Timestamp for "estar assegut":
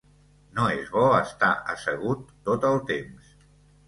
1.17-2.23